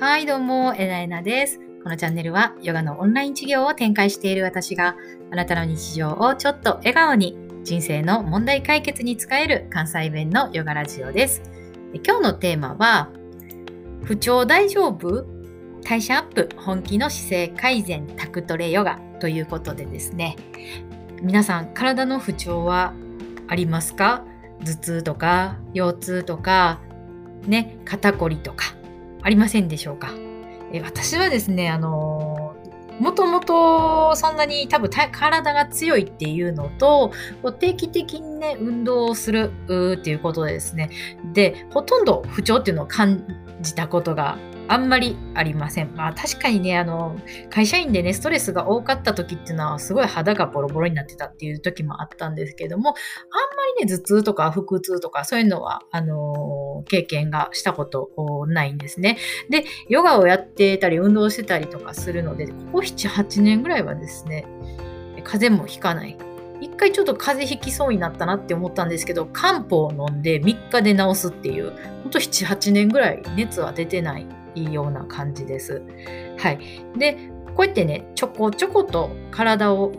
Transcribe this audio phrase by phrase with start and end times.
[0.00, 1.58] はい、どうも、えなえなです。
[1.82, 4.94] このチャンネルは、ヨガのオンライン授業を展開している私が、
[5.32, 11.42] あなたの日常をちょっと笑顔に、人生の問題解決に使える関西弁のヨガラジオです。
[12.06, 13.10] 今日のテーマは、
[14.04, 15.26] 不調大丈夫？
[15.82, 19.00] 代謝アップ、本気の姿勢改善、タクトレヨガ？
[19.18, 20.36] ということでですね、
[21.20, 22.94] 皆さん、体の不調は
[23.48, 24.24] ありますか？
[24.60, 26.78] 頭痛とか、腰痛とか、
[27.48, 28.76] ね、肩こりとか、
[29.22, 30.10] ありませんでしょうか？
[30.72, 32.54] え私はですね、あの
[33.00, 37.12] もともとそんなに多分体が強いっていうのと、
[37.60, 39.52] 定期的にね、運動をする
[39.94, 40.90] っていうことでですね、
[41.32, 43.24] で、ほとんど不調っていうのを感
[43.60, 44.36] じたことが
[44.68, 45.94] あんまりありません。
[45.96, 47.16] まあ確かにね、あの、
[47.50, 52.98] 会社員でね、ストレスが多かった時っていうのは、すごい肌がボロボロになってたっていう時もあったんですけども、あんま
[53.80, 58.10] りね、頭痛とか腹痛とかそういうのは、あの経験がしたこと
[58.46, 59.16] ないんですね。
[59.48, 64.46] で、ヨガをやってたり、運動してたりとかするので、ここ7、8年ぐらいはですね、
[65.24, 66.16] 風邪もひかない。
[66.60, 74.26] 一回ちょっと風邪ひきそうになったなって思ったんですけど、漢方を飲んで3日で治すっていう、ほんと7、8年ぐらい熱は出てない
[74.64, 75.82] いいような感じです。
[76.38, 76.58] はい。
[76.96, 77.16] で、
[77.58, 79.92] こうやってね、ちょこちょこと体を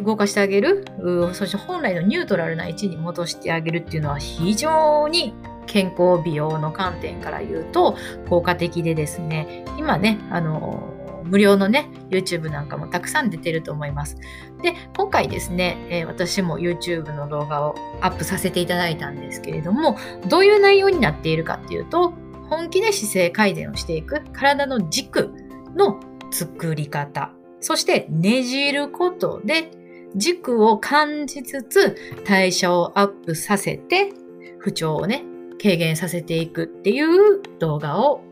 [0.00, 0.84] 動かしてあげる、
[1.32, 5.34] そして本来のニュートラルな位置に戻してあげるっていうのは非常に
[5.66, 7.96] 健康美容の観点から言うと
[8.28, 10.88] 効果的でですね、今ね、あの、
[11.24, 14.16] 無料のね、YouTube なんかもたくさん出てると思います。
[14.62, 19.96] で、今回ですね、えー、私も YouTube の動画をアップさせていただいたんですけれども、
[20.28, 22.12] どういう内容になっているかっていうと、
[22.50, 25.32] 本気で姿勢改善をしていく体の軸
[25.76, 29.70] の作り方、そしてねじることで
[30.16, 34.12] 軸を感じつつ代謝をアップさせて
[34.58, 35.24] 不調をね、
[35.62, 38.22] 軽減させていくっていう動画を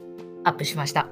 [0.44, 1.08] アップしました。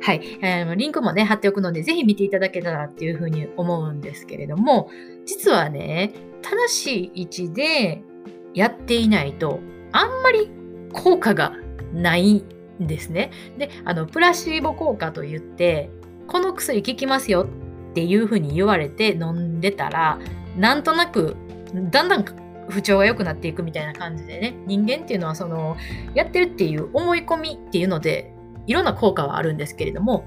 [0.00, 0.74] はい、えー。
[0.74, 4.90] リンクもね、貼っておくので、ぜひ見ていただけたらっていうふうに思うんですけれども、
[5.26, 6.12] 実はね、
[6.42, 8.02] 正しい位置で
[8.54, 9.58] やっていないと、
[9.92, 10.50] あんまり
[10.92, 11.52] 効果が
[11.92, 12.44] ないん
[12.80, 13.30] ですね。
[13.58, 15.90] で、あの、プラシーボ効果といって、
[16.26, 17.48] この薬効きますよ
[17.90, 20.18] っていうふうに言われて飲んでたら、
[20.56, 21.36] なんとなく、
[21.90, 22.24] だんだん
[22.68, 25.76] 不調が良くなっていくみたいな感じでね、人間っていうのはその、
[26.14, 28.32] やってるっていう思い込みっていうので、
[28.66, 30.24] いろんな効果はあるんですけれども、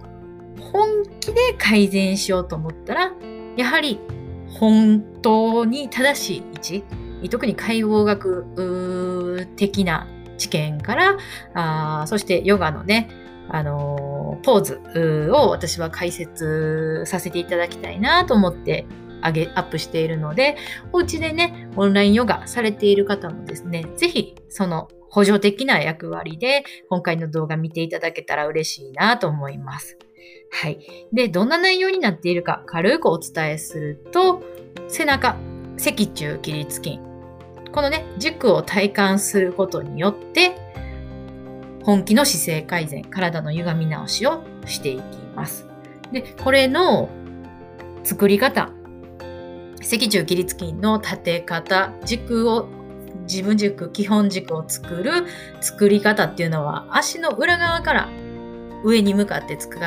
[0.60, 3.12] 本気で改善しようと思ったら、
[3.56, 4.00] やはり
[4.48, 6.82] 本当に正しい位
[7.22, 10.08] 置、特に解剖学的な
[10.42, 11.18] 知見から
[11.54, 13.10] あそしてヨガのね、
[13.50, 18.86] あの、ポーズを私は解説させていただきたいなと思って
[19.24, 20.56] 上げ、アップしているので、
[20.92, 29.98] お家でね、オンラインヨガされている方もですね、ぜひその補助的な役割で今回の動画見ていただけたら嬉しいなと思います。
[30.52, 30.80] はい。
[31.14, 34.42] で、どんな内容になっているか軽くお伝えすると、
[34.88, 35.38] 背中、
[35.78, 37.00] 脊柱起立筋、
[37.72, 40.58] このね、軸を体感することによって、
[41.84, 45.02] 本気の姿勢改善、体の歪み直しをしていき
[45.36, 45.68] ます。
[46.12, 47.10] で、これの
[48.04, 48.70] 作り方、
[49.82, 52.68] 脊柱起立筋の立て方、軸を、
[53.28, 55.26] 自分軸、基本軸を作る
[55.62, 58.10] 作り方っていうのは、足の裏側から
[58.84, 59.80] 上に向かって作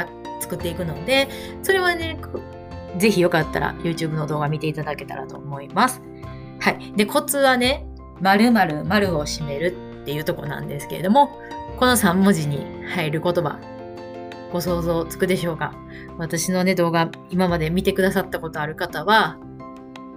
[0.57, 1.29] っていくので、
[1.63, 2.19] それはね、
[2.99, 6.01] ぜひよかったら YouTube の動画見ていただけたらと思います。
[6.65, 6.95] はい。
[6.97, 7.87] で、コツはね、
[8.23, 11.29] 〇〇〇を締めるっていうとこなんですけれども、
[11.79, 13.59] この3文字に入る言葉、
[14.51, 15.75] ご想像つくでしょうか？
[16.17, 19.37] 私のね、動画、今まで見てくださったことある方は、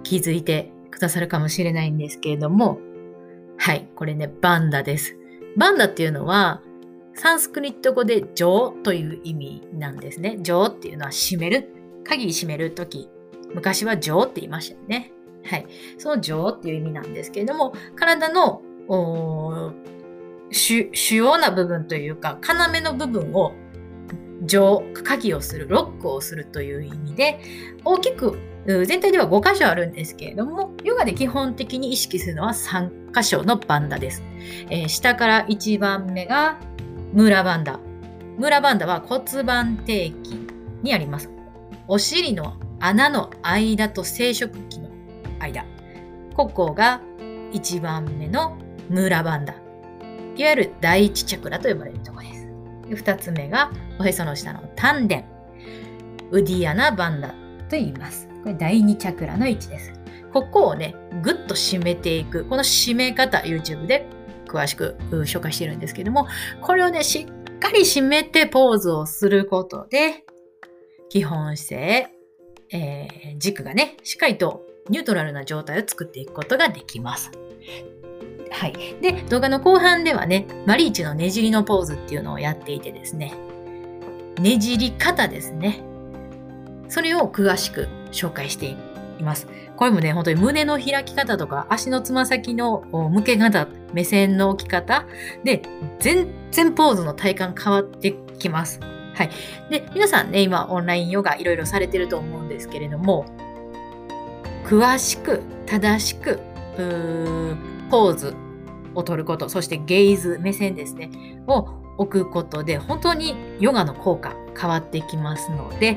[0.04, 2.78] 気づいてくださるかもしれないんですけれども、
[3.58, 5.18] はい、これね、バンダです。
[5.58, 6.62] バンダっていうのは、
[7.14, 10.38] サンスクリット語でジョーという意味なんですね。
[10.40, 11.74] ジョーっていうのは閉める。
[12.04, 13.10] 鍵閉めるとき、
[13.54, 15.12] 昔はジョーって言いましたよね。
[15.44, 15.66] はい。
[15.98, 18.62] その情っていう意味なんですけれども、体の
[20.50, 23.52] 主要な部分というか、要の部分を
[24.44, 27.40] 情、鍵をする、ロックをするという意味で、
[27.84, 34.22] 大きく、全体では5箇所あるんですけれども、ヨガで基本的に意識するのは3箇所のバンダです。
[34.70, 36.58] えー、下から1番目が
[37.12, 37.80] ムラバンダ。
[38.36, 40.14] ムラバンダは骨盤底筋
[40.82, 41.30] にあります。
[41.88, 44.87] お尻の穴の間と生殖器の
[45.40, 45.64] 間。
[46.34, 47.00] ここが
[47.52, 48.56] 1番目の
[48.88, 49.54] ムーラバンダ。
[50.36, 52.48] いわゆる第一チャクラと呼ばれるところです。
[53.04, 55.22] 2つ目がおへその下の丹田。
[56.30, 57.34] ウディアナバンダと
[57.70, 58.28] 言います。
[58.42, 59.92] これ第2チャクラの位置です。
[60.32, 62.44] ここをね、ぐっと締めていく。
[62.44, 64.06] この締め方、YouTube で
[64.46, 66.26] 詳しく紹介してるんですけども、
[66.60, 70.24] これをね、しっかり締めてポーズをすることで、
[71.08, 72.08] 基本姿勢、
[72.70, 77.30] えー、軸がね、しっかりとニュートラルな状態を作っていくことができます。
[78.50, 78.72] はい。
[79.00, 83.34] で、動画の後半ではね、マリーチのねじりのポーズっていうのをやっていてですね、
[84.40, 85.80] ねじり方ですね。
[86.88, 88.76] それを詳しく紹介してい
[89.22, 89.46] ます。
[89.76, 95.06] これもね、本当に胸の開き方とか、足のつま先の向け方、目線の置き方
[95.44, 95.62] で、
[95.98, 98.80] 全然ポーズの体感変わってきます。
[99.14, 99.30] はい。
[99.70, 103.26] で、皆さんね、今オンラインヨガいろいろされてると思うんですけれども、
[104.68, 106.38] 詳しく、正しく、
[107.90, 108.36] ポーズ
[108.94, 111.10] を取ること、そしてゲイズ、目線ですね、
[111.46, 115.96] を置くことで、本当にヨガの効果変わってきますので、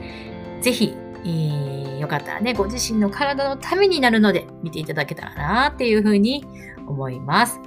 [0.62, 6.46] ぜひ、えー、よかったらね、ご自身の体のためになるので、見ていただけたらなっていうふうに
[6.88, 7.60] 思います。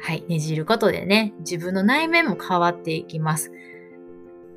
[0.00, 3.52] はい、ねじることでね、自分の内面も変わっていきます。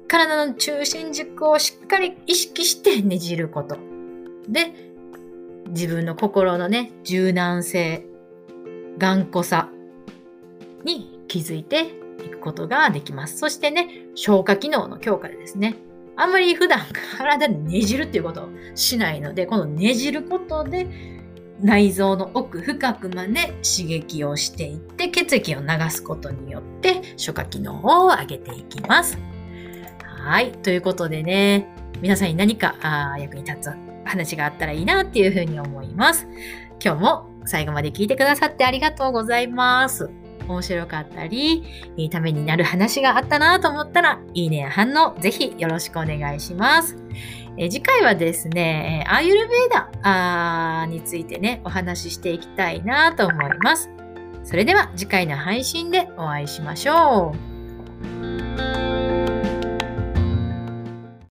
[0.08, 3.78] 体の中心軸をしっかり意識してねじること。
[4.48, 4.93] で、
[5.70, 8.06] 自分の心のね、柔軟性、
[8.98, 9.70] 頑固さ
[10.84, 11.88] に気づいて
[12.26, 13.38] いくことができます。
[13.38, 15.76] そしてね、消化機能の強化でですね、
[16.16, 16.80] あんまり普段
[17.18, 20.88] 体でねじるっていうことをしないので、このねじることで
[21.62, 29.18] 内臓の奥深くまで刺激をしていって血液を流すことによって消化機能を上げていきます。
[30.02, 30.52] はい。
[30.52, 31.68] ということでね、
[32.02, 36.28] 皆さんに何かあ役に立つ話があったらいいなっていうふうに思います。
[36.84, 40.10] 今日も最後まで聞いてくださってありがとうございます。
[40.48, 41.64] 面白かったり、
[41.96, 46.98] いいためになる話があったなと思ったら、いいねや反応、ぜひよろしくお願いします。
[47.58, 53.90] え次回はですね、アーユルベーダについてね、お話ししていきたいなと思います。
[54.44, 57.53] それでは次回の配信でお会いしましょう。